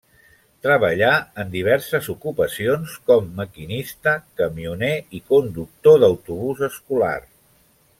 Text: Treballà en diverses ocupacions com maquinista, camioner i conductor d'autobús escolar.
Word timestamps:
Treballà 0.67 1.09
en 1.43 1.51
diverses 1.55 2.09
ocupacions 2.15 2.97
com 3.11 3.29
maquinista, 3.43 4.17
camioner 4.43 4.93
i 5.21 5.25
conductor 5.33 6.05
d'autobús 6.07 6.69
escolar. 6.75 7.19